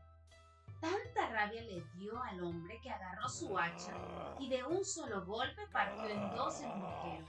Tanta 0.82 1.30
rabia 1.30 1.62
le 1.62 1.82
dio 1.96 2.22
al 2.22 2.44
hombre 2.44 2.80
que 2.82 2.90
agarró 2.90 3.30
su 3.30 3.58
hacha 3.58 3.94
y 4.40 4.50
de 4.50 4.64
un 4.66 4.84
solo 4.84 5.26
golpe 5.26 5.66
partió 5.68 6.06
en 6.08 6.36
dos 6.36 6.62
el 6.62 6.76
mortero, 6.76 7.26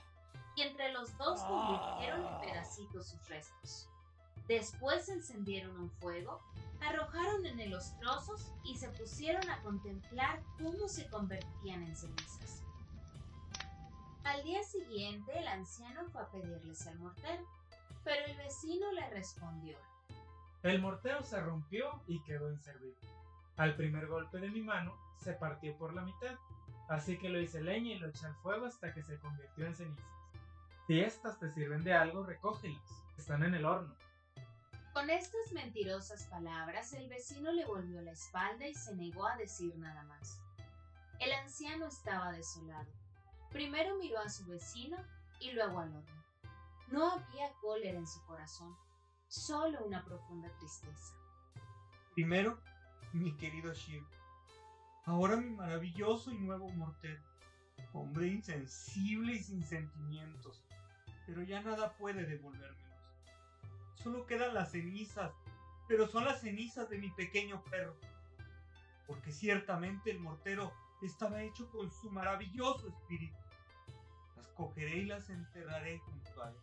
y 0.57 0.63
entre 0.63 0.93
los 0.93 1.17
dos 1.19 1.41
convirtieron 1.43 2.27
en 2.27 2.41
pedacitos 2.41 3.09
sus 3.09 3.29
restos. 3.29 3.89
Después 4.49 5.09
encendieron 5.09 5.77
un 5.81 5.91
fuego, 5.91 6.41
arrojaron 6.81 7.47
en 7.47 7.61
él 7.61 7.71
los 7.71 7.99
trozos 7.99 8.53
y 8.63 8.77
se 8.77 8.89
pusieron 8.91 9.49
a 9.51 9.63
contemplar 9.63 10.43
cómo 10.59 10.89
se 10.89 11.07
convertían 11.07 11.83
en 11.83 11.97
cenizas. 11.97 12.63
Al 14.25 14.43
día 14.43 14.63
siguiente 14.63 15.39
el 15.39 15.47
anciano 15.47 16.05
fue 16.11 16.23
a 16.23 16.31
pedirles 16.31 16.87
el 16.87 16.99
mortero, 16.99 17.47
pero 18.05 18.25
el 18.27 18.37
vecino 18.37 18.93
le 18.93 19.09
respondió, 19.11 19.77
El 20.63 20.81
mortero 20.81 21.23
se 21.23 21.41
rompió 21.41 22.03
y 22.07 22.21
quedó 22.21 22.51
inservible. 22.51 23.09
Al 23.57 23.77
primer 23.77 24.07
golpe 24.07 24.39
de 24.39 24.51
mi 24.51 24.61
mano, 24.61 24.95
se 25.19 25.33
partió 25.33 25.77
por 25.77 25.95
la 25.95 26.03
mitad, 26.03 26.35
así 26.89 27.19
que 27.19 27.29
lo 27.29 27.41
hice 27.41 27.63
leña 27.63 27.93
y 27.93 27.99
lo 27.99 28.09
eché 28.09 28.27
al 28.27 28.35
fuego 28.37 28.67
hasta 28.67 28.93
que 28.93 29.03
se 29.03 29.19
convirtió 29.19 29.67
en 29.67 29.75
cenizas. 29.75 30.05
Si 30.87 31.01
estas 31.01 31.39
te 31.39 31.51
sirven 31.53 31.83
de 31.83 31.95
algo, 31.95 32.25
recógelas, 32.25 32.83
están 33.17 33.43
en 33.43 33.55
el 33.55 33.65
horno. 33.65 33.95
Con 34.95 35.11
estas 35.11 35.51
mentirosas 35.51 36.23
palabras, 36.29 36.93
el 36.93 37.09
vecino 37.09 37.51
le 37.51 37.67
volvió 37.67 38.01
la 38.01 38.13
espalda 38.13 38.65
y 38.69 38.75
se 38.75 38.95
negó 38.95 39.27
a 39.27 39.37
decir 39.37 39.77
nada 39.77 40.05
más. 40.05 40.41
El 41.19 41.33
anciano 41.33 41.89
estaba 41.89 42.31
desolado. 42.31 42.87
Primero 43.51 43.97
miró 43.97 44.21
a 44.21 44.29
su 44.29 44.47
vecino 44.47 44.97
y 45.41 45.51
luego 45.51 45.81
al 45.81 45.97
horno. 45.97 46.25
No 46.93 47.11
había 47.11 47.53
cólera 47.61 47.99
en 47.99 48.07
su 48.07 48.25
corazón, 48.25 48.73
solo 49.27 49.85
una 49.85 50.05
profunda 50.05 50.49
tristeza. 50.61 51.13
Primero, 52.15 52.61
mi 53.13 53.37
querido 53.37 53.75
Shir. 53.75 54.05
Ahora 55.07 55.37
mi 55.37 55.51
maravilloso 55.51 56.31
y 56.31 56.39
nuevo 56.39 56.69
mortero. 56.69 57.21
Hombre 57.93 58.29
insensible 58.29 59.33
y 59.33 59.43
sin 59.43 59.65
sentimientos. 59.65 60.63
Pero 61.27 61.43
ya 61.43 61.63
nada 61.63 61.97
puede 61.97 62.25
devolvérmelos. 62.25 62.94
Solo 64.05 64.27
quedan 64.27 64.53
las 64.53 64.73
cenizas. 64.73 65.33
Pero 65.89 66.07
son 66.07 66.27
las 66.27 66.43
cenizas 66.43 66.91
de 66.91 66.99
mi 66.99 67.11
pequeño 67.11 67.65
perro. 67.65 67.97
Porque 69.07 69.33
ciertamente 69.33 70.11
el 70.11 70.21
mortero 70.21 70.73
estaba 71.03 71.43
hecho 71.43 71.71
con 71.71 71.91
su 71.91 72.11
maravilloso 72.11 72.87
espíritu. 72.89 73.37
Las 74.37 74.47
cogeré 74.49 74.99
y 74.99 75.05
las 75.07 75.29
enterraré 75.31 75.99
junto 75.99 76.43
a 76.43 76.51
él. 76.51 76.57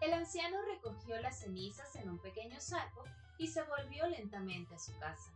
El 0.00 0.12
anciano 0.12 0.58
recogió 0.62 1.18
las 1.20 1.40
cenizas 1.40 1.94
en 1.96 2.10
un 2.10 2.18
pequeño 2.18 2.60
saco 2.60 3.04
y 3.38 3.46
se 3.46 3.62
volvió 3.62 4.06
lentamente 4.08 4.74
a 4.74 4.78
su 4.78 4.96
casa. 4.98 5.32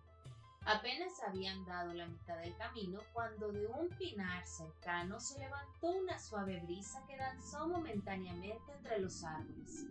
Apenas 0.65 1.13
habían 1.27 1.65
dado 1.65 1.95
la 1.95 2.07
mitad 2.07 2.37
del 2.39 2.55
camino 2.57 3.01
cuando 3.13 3.51
de 3.51 3.67
un 3.67 3.89
pinar 3.91 4.45
cercano 4.47 5.19
se 5.19 5.39
levantó 5.39 5.89
una 5.93 6.19
suave 6.19 6.61
brisa 6.61 7.03
que 7.07 7.17
danzó 7.17 7.67
momentáneamente 7.67 8.73
entre 8.73 8.99
los 8.99 9.25
árboles. 9.25 9.87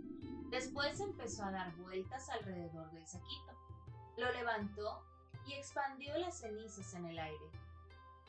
Después 0.50 1.00
empezó 1.00 1.44
a 1.44 1.52
dar 1.52 1.76
vueltas 1.76 2.28
alrededor 2.30 2.90
del 2.92 3.06
saquito. 3.06 3.54
Lo 4.18 4.32
levantó 4.32 5.04
y 5.46 5.54
expandió 5.54 6.18
las 6.18 6.40
cenizas 6.40 6.94
en 6.96 7.06
el 7.06 7.20
aire. 7.20 7.52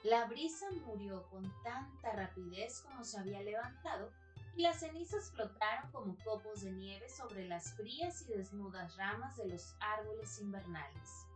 La 0.02 0.26
brisa 0.26 0.66
murió 0.86 1.26
con 1.30 1.42
tanta 1.62 2.12
rapidez 2.12 2.82
como 2.82 3.04
se 3.04 3.18
había 3.18 3.40
levantado 3.40 4.10
y 4.54 4.62
las 4.62 4.80
cenizas 4.80 5.30
flotaron 5.30 5.90
como 5.92 6.16
copos 6.24 6.62
de 6.62 6.72
nieve 6.72 7.08
sobre 7.08 7.46
las 7.48 7.72
frías 7.74 8.22
y 8.22 8.32
desnudas 8.34 8.96
ramas 8.96 9.36
de 9.38 9.48
los 9.48 9.74
árboles 9.80 10.40
invernales. 10.40 11.26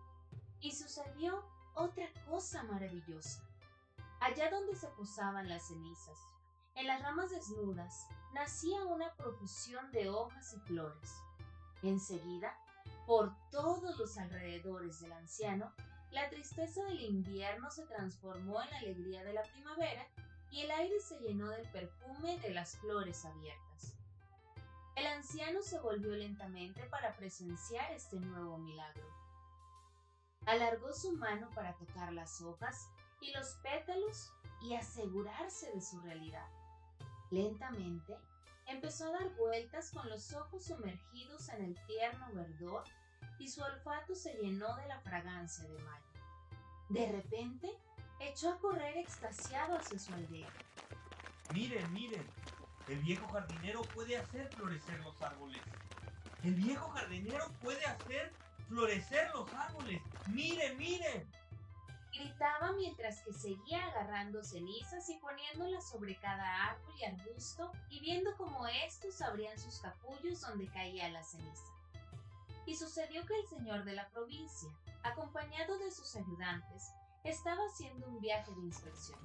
Y 0.60 0.72
sucedió 0.72 1.44
otra 1.74 2.06
cosa 2.26 2.62
maravillosa. 2.64 3.42
Allá 4.20 4.50
donde 4.50 4.74
se 4.74 4.88
posaban 4.88 5.48
las 5.48 5.68
cenizas, 5.68 6.18
en 6.76 6.86
las 6.86 7.02
ramas 7.02 7.30
desnudas, 7.30 8.08
nacía 8.32 8.84
una 8.84 9.12
profusión 9.14 9.90
de 9.92 10.08
hojas 10.08 10.54
y 10.54 10.60
flores. 10.60 11.14
Enseguida, 11.82 12.56
por 13.06 13.32
todos 13.50 13.96
los 13.98 14.18
alrededores 14.18 15.00
del 15.00 15.12
anciano, 15.12 15.72
la 16.10 16.28
tristeza 16.30 16.82
del 16.84 17.00
invierno 17.00 17.70
se 17.70 17.86
transformó 17.86 18.62
en 18.62 18.70
la 18.70 18.78
alegría 18.78 19.24
de 19.24 19.34
la 19.34 19.42
primavera 19.42 20.06
y 20.50 20.62
el 20.62 20.70
aire 20.70 21.00
se 21.00 21.18
llenó 21.18 21.50
del 21.50 21.68
perfume 21.70 22.38
de 22.38 22.50
las 22.50 22.76
flores 22.78 23.24
abiertas. 23.24 23.96
El 24.96 25.06
anciano 25.06 25.60
se 25.62 25.80
volvió 25.80 26.12
lentamente 26.12 26.84
para 26.84 27.16
presenciar 27.16 27.90
este 27.92 28.20
nuevo 28.20 28.58
milagro. 28.58 29.04
Alargó 30.46 30.92
su 30.92 31.12
mano 31.16 31.50
para 31.54 31.74
tocar 31.74 32.12
las 32.12 32.40
hojas 32.42 32.88
y 33.20 33.32
los 33.32 33.54
pétalos 33.62 34.32
y 34.62 34.74
asegurarse 34.74 35.72
de 35.72 35.80
su 35.80 36.00
realidad. 36.00 36.46
Lentamente 37.34 38.16
empezó 38.68 39.08
a 39.08 39.18
dar 39.18 39.34
vueltas 39.34 39.90
con 39.90 40.08
los 40.08 40.32
ojos 40.34 40.66
sumergidos 40.66 41.48
en 41.48 41.64
el 41.64 41.86
tierno 41.86 42.32
verdor 42.32 42.84
y 43.40 43.48
su 43.48 43.60
olfato 43.60 44.14
se 44.14 44.34
llenó 44.34 44.76
de 44.76 44.86
la 44.86 45.00
fragancia 45.00 45.64
de 45.64 45.76
mayo. 45.80 46.06
De 46.90 47.10
repente, 47.10 47.76
echó 48.20 48.50
a 48.50 48.58
correr 48.60 48.96
extasiado 48.98 49.76
hacia 49.76 49.98
su 49.98 50.14
aldea. 50.14 50.48
Miren, 51.52 51.92
miren. 51.92 52.24
El 52.86 53.00
viejo 53.00 53.26
jardinero 53.26 53.82
puede 53.82 54.16
hacer 54.16 54.48
florecer 54.54 55.00
los 55.00 55.20
árboles. 55.20 55.62
El 56.44 56.54
viejo 56.54 56.88
jardinero 56.90 57.50
puede 57.60 57.84
hacer 57.84 58.32
florecer 58.68 59.28
los 59.34 59.52
árboles. 59.52 60.00
Miren, 60.28 60.78
miren. 60.78 61.28
Gritaba 62.14 62.72
mientras 62.72 63.22
que 63.22 63.32
seguía 63.32 63.86
agarrando 63.86 64.44
cenizas 64.44 65.08
y 65.08 65.18
poniéndolas 65.18 65.90
sobre 65.90 66.16
cada 66.20 66.70
árbol 66.70 66.94
y 66.96 67.04
arbusto 67.04 67.72
y 67.90 67.98
viendo 68.00 68.36
cómo 68.36 68.66
estos 68.68 69.20
abrían 69.20 69.58
sus 69.58 69.80
capullos 69.80 70.40
donde 70.42 70.68
caía 70.68 71.08
la 71.10 71.24
ceniza. 71.24 71.72
Y 72.66 72.76
sucedió 72.76 73.26
que 73.26 73.34
el 73.40 73.46
señor 73.48 73.84
de 73.84 73.94
la 73.94 74.08
provincia, 74.10 74.70
acompañado 75.02 75.76
de 75.78 75.90
sus 75.90 76.14
ayudantes, 76.14 76.92
estaba 77.24 77.60
haciendo 77.66 78.06
un 78.06 78.20
viaje 78.20 78.52
de 78.54 78.60
inspección. 78.60 79.18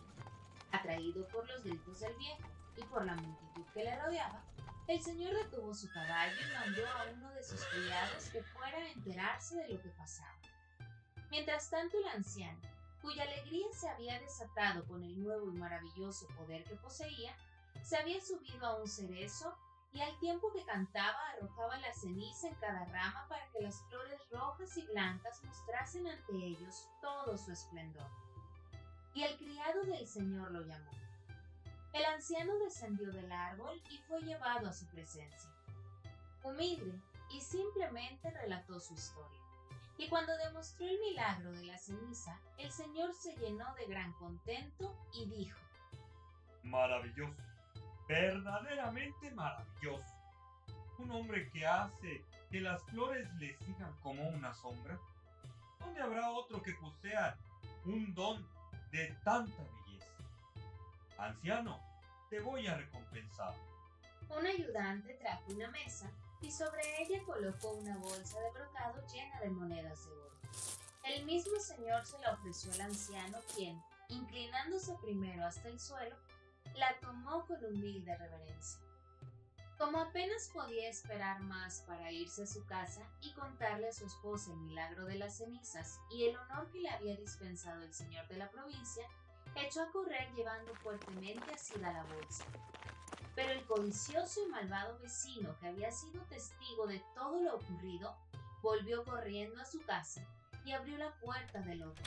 Atraído 0.71 1.27
por 1.27 1.47
los 1.47 1.63
gritos 1.63 1.99
del 1.99 2.15
viejo 2.15 2.49
y 2.75 2.83
por 2.85 3.05
la 3.05 3.15
multitud 3.15 3.65
que 3.73 3.83
le 3.83 3.99
rodeaba, 4.01 4.43
El 4.87 4.99
señor 5.03 5.35
detuvo 5.35 5.71
su 5.75 5.87
caballo 5.91 6.35
y 6.41 6.53
mandó 6.53 6.87
a 6.87 7.05
uno 7.13 7.29
de 7.33 7.43
sus 7.43 7.63
criados 7.65 8.27
que 8.31 8.41
fuera 8.41 8.75
a 8.79 8.89
enterarse 8.89 9.55
de 9.57 9.67
lo 9.67 9.79
que 9.79 9.89
pasaba. 9.89 10.33
Mientras 11.29 11.69
tanto 11.69 11.95
el 11.99 12.07
anciano, 12.07 12.59
cuya 13.01 13.23
alegría 13.23 13.67
se 13.73 13.89
había 13.89 14.19
desatado 14.19 14.85
con 14.87 15.03
el 15.03 15.21
nuevo 15.21 15.51
y 15.51 15.57
maravilloso 15.57 16.27
poder 16.37 16.63
que 16.65 16.75
poseía, 16.75 17.35
se 17.83 17.97
había 17.97 18.21
subido 18.21 18.65
a 18.65 18.75
un 18.75 18.87
cerezo 18.87 19.57
y 19.91 20.01
al 20.01 20.19
tiempo 20.19 20.51
que 20.51 20.63
cantaba 20.65 21.17
arrojaba 21.31 21.77
la 21.77 21.93
ceniza 21.93 22.47
en 22.47 22.55
cada 22.55 22.85
rama 22.85 23.25
para 23.27 23.49
que 23.51 23.61
las 23.61 23.81
flores 23.89 24.21
rojas 24.31 24.77
y 24.77 24.85
blancas 24.87 25.43
mostrasen 25.43 26.07
ante 26.07 26.33
ellos 26.33 26.87
todo 27.01 27.37
su 27.37 27.51
esplendor. 27.51 28.07
Y 29.13 29.23
el 29.23 29.37
criado 29.37 29.83
del 29.83 30.07
Señor 30.07 30.51
lo 30.51 30.61
llamó. 30.61 30.91
El 31.93 32.05
anciano 32.05 32.55
descendió 32.59 33.11
del 33.11 33.31
árbol 33.31 33.81
y 33.89 33.97
fue 34.07 34.21
llevado 34.21 34.69
a 34.69 34.73
su 34.73 34.85
presencia. 34.87 35.49
Humilde 36.43 37.01
y 37.31 37.41
simplemente 37.41 38.29
relató 38.29 38.79
su 38.79 38.93
historia. 38.93 39.38
Y 39.99 40.07
cuando 40.07 40.35
demostró 40.37 40.87
el 40.87 40.97
milagro 40.97 41.51
de 41.51 41.65
la 41.65 41.77
ceniza, 41.77 42.39
el 42.57 42.71
Señor 42.71 43.13
se 43.13 43.35
llenó 43.35 43.75
de 43.75 43.85
gran 43.85 44.13
contento 44.13 44.97
y 45.13 45.25
dijo, 45.25 45.59
Maravilloso, 46.63 47.35
verdaderamente 48.07 49.29
maravilloso. 49.31 50.15
Un 50.99 51.11
hombre 51.11 51.49
que 51.49 51.67
hace 51.67 52.23
que 52.49 52.61
las 52.61 52.81
flores 52.83 53.29
le 53.35 53.57
sigan 53.57 53.93
como 54.01 54.25
una 54.29 54.53
sombra. 54.53 54.97
¿Dónde 55.79 56.01
habrá 56.01 56.31
otro 56.31 56.63
que 56.63 56.75
posea 56.75 57.35
un 57.83 58.13
don 58.13 58.47
de 58.93 59.13
tanta 59.25 59.63
belleza? 59.63 60.13
Anciano, 61.17 61.77
te 62.29 62.39
voy 62.39 62.67
a 62.67 62.77
recompensar. 62.77 63.53
Un 64.29 64.47
ayudante 64.47 65.15
trajo 65.15 65.43
una 65.51 65.69
mesa 65.71 66.09
y 66.41 66.51
sobre 66.51 66.81
ella 67.01 67.23
colocó 67.25 67.71
una 67.71 67.97
bolsa 67.97 68.39
de 68.39 68.51
brocado 68.51 69.05
llena 69.07 69.39
de 69.41 69.49
monedas 69.49 70.05
de 70.05 70.11
oro. 70.11 70.39
El 71.03 71.25
mismo 71.25 71.59
señor 71.59 72.05
se 72.05 72.19
la 72.19 72.33
ofreció 72.33 72.71
al 72.73 72.81
anciano, 72.81 73.39
quien, 73.55 73.81
inclinándose 74.09 74.95
primero 75.01 75.45
hasta 75.45 75.67
el 75.69 75.79
suelo, 75.79 76.15
la 76.75 76.99
tomó 76.99 77.45
con 77.45 77.63
humilde 77.65 78.15
reverencia. 78.15 78.79
Como 79.77 79.97
apenas 79.97 80.49
podía 80.53 80.89
esperar 80.89 81.39
más 81.41 81.81
para 81.87 82.11
irse 82.11 82.43
a 82.43 82.47
su 82.47 82.65
casa 82.65 83.01
y 83.21 83.31
contarle 83.33 83.87
a 83.87 83.93
su 83.93 84.05
esposa 84.05 84.51
el 84.51 84.57
milagro 84.57 85.05
de 85.05 85.15
las 85.15 85.37
cenizas 85.37 85.99
y 86.11 86.25
el 86.25 86.37
honor 86.37 86.69
que 86.69 86.79
le 86.79 86.89
había 86.89 87.15
dispensado 87.15 87.81
el 87.81 87.93
señor 87.93 88.27
de 88.27 88.37
la 88.37 88.51
provincia, 88.51 89.07
echó 89.55 89.81
a 89.81 89.91
correr 89.91 90.31
llevando 90.35 90.75
fuertemente 90.75 91.53
asida 91.53 91.93
la 91.93 92.03
bolsa. 92.03 92.43
Pero 93.39 93.53
el 93.53 93.65
codicioso 93.67 94.43
y 94.43 94.49
malvado 94.49 94.99
vecino 94.99 95.57
que 95.61 95.67
había 95.67 95.89
sido 95.93 96.21
testigo 96.23 96.85
de 96.87 97.01
todo 97.15 97.41
lo 97.41 97.55
ocurrido, 97.55 98.13
volvió 98.61 99.05
corriendo 99.05 99.61
a 99.61 99.65
su 99.65 99.81
casa 99.85 100.21
y 100.65 100.73
abrió 100.73 100.97
la 100.97 101.15
puerta 101.21 101.61
del 101.61 101.83
otro. 101.83 102.03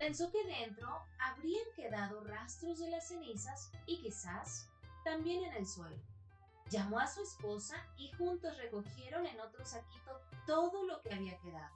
Pensó 0.00 0.32
que 0.32 0.44
dentro 0.44 1.00
habrían 1.20 1.62
quedado 1.76 2.24
rastros 2.24 2.80
de 2.80 2.90
las 2.90 3.06
cenizas 3.06 3.70
y 3.86 4.02
quizás 4.02 4.68
también 5.04 5.44
en 5.44 5.52
el 5.52 5.64
suelo. 5.64 6.02
Llamó 6.70 6.98
a 6.98 7.06
su 7.06 7.22
esposa 7.22 7.76
y 7.96 8.10
juntos 8.14 8.56
recogieron 8.56 9.26
en 9.26 9.38
otro 9.38 9.64
saquito 9.64 10.20
todo 10.44 10.82
lo 10.82 11.00
que 11.02 11.14
había 11.14 11.38
quedado. 11.38 11.72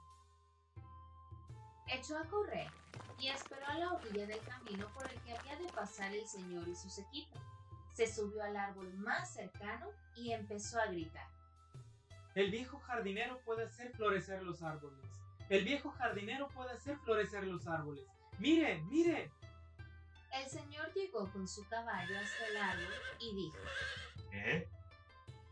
Echó 1.87 2.17
a 2.17 2.25
correr 2.25 2.69
y 3.17 3.29
esperó 3.29 3.65
a 3.65 3.75
la 3.75 3.93
orilla 3.93 4.27
del 4.27 4.41
camino 4.41 4.93
por 4.93 5.09
el 5.09 5.21
que 5.21 5.37
había 5.37 5.55
de 5.55 5.71
pasar 5.71 6.13
el 6.13 6.27
señor 6.27 6.67
y 6.67 6.75
su 6.75 6.89
sequito. 6.89 7.39
Se 7.99 8.07
subió 8.07 8.41
al 8.41 8.55
árbol 8.55 8.93
más 8.93 9.33
cercano 9.33 9.91
y 10.15 10.31
empezó 10.31 10.79
a 10.79 10.85
gritar. 10.85 11.27
El 12.33 12.49
viejo 12.49 12.79
jardinero 12.79 13.39
puede 13.39 13.65
hacer 13.65 13.91
florecer 13.91 14.41
los 14.41 14.63
árboles. 14.63 15.05
El 15.49 15.65
viejo 15.65 15.91
jardinero 15.91 16.47
puede 16.47 16.71
hacer 16.71 16.97
florecer 16.99 17.43
los 17.43 17.67
árboles. 17.67 18.05
Mire, 18.37 18.81
mire. 18.83 19.29
El 20.31 20.49
señor 20.49 20.93
llegó 20.93 21.29
con 21.29 21.45
su 21.45 21.67
caballo 21.67 22.17
hasta 22.17 22.47
el 22.47 22.55
árbol 22.55 22.93
y 23.19 23.35
dijo, 23.35 23.57
¿Eh? 24.31 24.65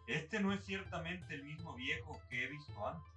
Este 0.08 0.40
no 0.40 0.54
es 0.54 0.64
ciertamente 0.64 1.34
el 1.34 1.44
mismo 1.44 1.74
viejo 1.74 2.18
que 2.30 2.46
he 2.46 2.48
visto 2.48 2.88
antes. 2.88 3.12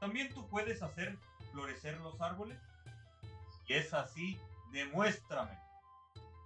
¿También 0.00 0.34
tú 0.34 0.48
puedes 0.48 0.82
hacer 0.82 1.16
florecer 1.52 1.96
los 1.98 2.20
árboles? 2.20 2.58
Si 3.68 3.74
es 3.74 3.94
así, 3.94 4.36
demuéstrame. 4.72 5.65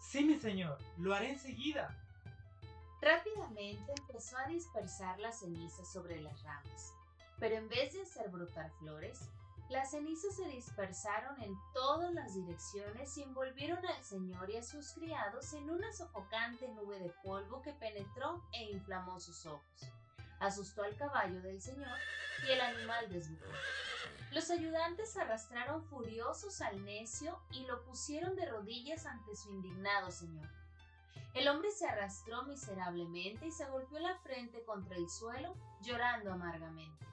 Sí, 0.01 0.25
mi 0.25 0.41
señor, 0.41 0.79
lo 0.99 1.15
haré 1.15 1.31
enseguida. 1.31 1.97
Rápidamente 3.01 3.93
empezó 3.99 4.37
a 4.39 4.49
dispersar 4.49 5.19
las 5.21 5.41
cenizas 5.41 5.91
sobre 5.93 6.21
las 6.21 6.43
ramas, 6.43 6.93
pero 7.39 7.57
en 7.57 7.69
vez 7.69 7.95
de 7.95 8.03
hacer 8.03 8.29
brotar 8.29 8.71
flores, 8.79 9.21
las 9.71 9.93
cenizas 9.93 10.35
se 10.35 10.49
dispersaron 10.49 11.41
en 11.41 11.55
todas 11.73 12.13
las 12.13 12.35
direcciones 12.35 13.17
y 13.17 13.23
envolvieron 13.23 13.79
al 13.87 14.05
señor 14.05 14.51
y 14.51 14.57
a 14.57 14.65
sus 14.65 14.93
criados 14.95 15.53
en 15.53 15.71
una 15.71 15.93
sofocante 15.93 16.67
nube 16.69 16.99
de 16.99 17.15
polvo 17.23 17.63
que 17.63 17.73
penetró 17.75 18.43
e 18.53 18.65
inflamó 18.65 19.21
sus 19.21 19.47
ojos. 19.47 19.93
Asustó 20.41 20.83
al 20.83 20.97
caballo 20.97 21.41
del 21.43 21.61
señor 21.61 21.97
y 22.47 22.51
el 22.51 22.61
animal 22.61 23.09
desbocó. 23.11 23.47
Los 24.33 24.51
ayudantes 24.51 25.17
arrastraron 25.17 25.85
furiosos 25.85 26.61
al 26.61 26.85
necio 26.85 27.39
y 27.53 27.65
lo 27.67 27.83
pusieron 27.85 28.37
de 28.37 28.47
rodillas 28.47 29.07
ante 29.07 29.37
su 29.37 29.51
indignado 29.51 30.11
señor. 30.11 30.49
El 31.35 31.47
hombre 31.49 31.71
se 31.71 31.87
arrastró 31.87 32.43
miserablemente 32.45 33.47
y 33.47 33.53
se 33.53 33.67
golpeó 33.67 33.99
la 33.99 34.17
frente 34.19 34.65
contra 34.65 34.97
el 34.97 35.09
suelo, 35.09 35.55
llorando 35.83 36.33
amargamente. 36.33 37.07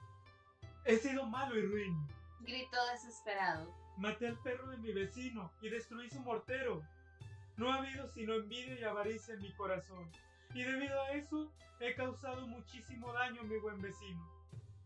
He 0.84 0.96
sido 0.96 1.26
malo 1.26 1.56
y 1.56 1.66
ruin. 1.66 2.08
Gritó 2.40 2.78
desesperado. 2.92 3.72
Maté 3.96 4.28
al 4.28 4.38
perro 4.40 4.68
de 4.70 4.78
mi 4.78 4.92
vecino 4.92 5.52
y 5.60 5.68
destruí 5.68 6.08
su 6.08 6.20
mortero. 6.20 6.82
No 7.56 7.70
ha 7.70 7.76
habido 7.76 8.08
sino 8.12 8.34
envidia 8.34 8.78
y 8.78 8.84
avaricia 8.84 9.34
en 9.34 9.42
mi 9.42 9.52
corazón. 9.54 10.10
Y 10.54 10.62
debido 10.62 11.00
a 11.02 11.12
eso 11.12 11.50
he 11.80 11.94
causado 11.94 12.46
muchísimo 12.46 13.12
daño 13.12 13.42
a 13.42 13.44
mi 13.44 13.58
buen 13.58 13.80
vecino. 13.80 14.26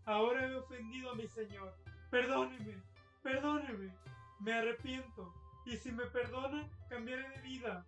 Ahora 0.04 0.46
he 0.46 0.54
ofendido 0.54 1.12
a 1.12 1.14
mi 1.14 1.26
señor. 1.28 1.74
Perdóneme, 2.10 2.82
perdóneme. 3.22 3.92
Me 4.40 4.52
arrepiento. 4.52 5.32
Y 5.64 5.76
si 5.76 5.92
me 5.92 6.04
perdona, 6.06 6.68
cambiaré 6.88 7.28
de 7.28 7.42
vida. 7.42 7.86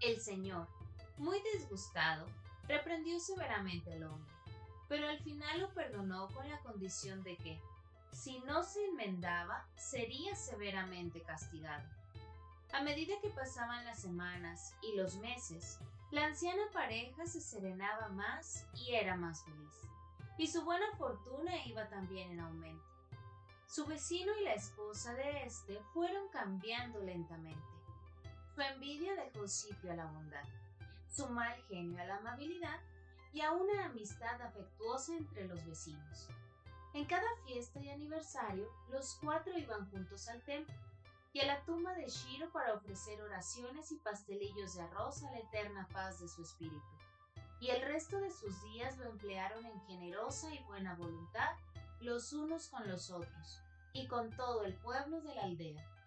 El 0.00 0.18
señor, 0.20 0.66
muy 1.18 1.38
disgustado, 1.52 2.26
reprendió 2.66 3.20
severamente 3.20 3.92
al 3.92 4.04
hombre, 4.04 4.32
pero 4.88 5.08
al 5.08 5.18
final 5.18 5.60
lo 5.60 5.74
perdonó 5.74 6.28
con 6.28 6.48
la 6.48 6.58
condición 6.60 7.22
de 7.22 7.36
que, 7.36 7.60
si 8.12 8.38
no 8.40 8.62
se 8.62 8.84
enmendaba, 8.86 9.66
sería 9.76 10.34
severamente 10.34 11.20
castigado. 11.20 11.86
A 12.72 12.82
medida 12.82 13.14
que 13.20 13.30
pasaban 13.30 13.84
las 13.84 14.00
semanas 14.00 14.74
y 14.82 14.96
los 14.96 15.16
meses, 15.16 15.78
la 16.10 16.24
anciana 16.24 16.62
pareja 16.72 17.26
se 17.26 17.40
serenaba 17.40 18.08
más 18.08 18.66
y 18.74 18.94
era 18.94 19.14
más 19.16 19.44
feliz, 19.44 19.82
y 20.38 20.46
su 20.46 20.64
buena 20.64 20.86
fortuna 20.96 21.52
iba 21.66 21.86
también 21.88 22.30
en 22.30 22.40
aumento. 22.40 22.84
Su 23.66 23.84
vecino 23.84 24.32
y 24.40 24.44
la 24.44 24.54
esposa 24.54 25.12
de 25.14 25.44
éste 25.44 25.78
fueron 25.92 26.28
cambiando 26.30 27.00
lentamente. 27.00 27.60
Su 28.54 28.62
envidia 28.62 29.14
dejó 29.16 29.46
sitio 29.46 29.92
a 29.92 29.96
la 29.96 30.06
bondad, 30.06 30.44
su 31.10 31.28
mal 31.28 31.54
genio 31.68 32.00
a 32.00 32.06
la 32.06 32.16
amabilidad 32.16 32.80
y 33.34 33.42
a 33.42 33.52
una 33.52 33.84
amistad 33.84 34.40
afectuosa 34.40 35.14
entre 35.14 35.46
los 35.46 35.62
vecinos. 35.66 36.28
En 36.94 37.04
cada 37.04 37.28
fiesta 37.46 37.80
y 37.80 37.90
aniversario, 37.90 38.66
los 38.90 39.18
cuatro 39.22 39.56
iban 39.58 39.90
juntos 39.90 40.26
al 40.28 40.40
templo 40.42 40.74
a 41.40 41.46
la 41.46 41.60
tumba 41.64 41.94
de 41.94 42.08
Shiro 42.08 42.50
para 42.50 42.74
ofrecer 42.74 43.20
oraciones 43.22 43.92
y 43.92 43.96
pastelillos 43.96 44.74
de 44.74 44.82
arroz 44.82 45.22
a 45.22 45.30
la 45.30 45.38
eterna 45.38 45.86
paz 45.92 46.20
de 46.20 46.28
su 46.28 46.42
espíritu. 46.42 46.82
Y 47.60 47.70
el 47.70 47.82
resto 47.82 48.18
de 48.20 48.30
sus 48.30 48.62
días 48.62 48.96
lo 48.98 49.04
emplearon 49.06 49.64
en 49.66 49.80
generosa 49.82 50.52
y 50.54 50.62
buena 50.64 50.94
voluntad 50.94 51.56
los 52.00 52.32
unos 52.32 52.68
con 52.68 52.88
los 52.88 53.10
otros 53.10 53.60
y 53.92 54.06
con 54.06 54.30
todo 54.36 54.64
el 54.64 54.74
pueblo 54.74 55.20
de 55.20 55.34
la 55.34 55.42
aldea. 55.42 55.97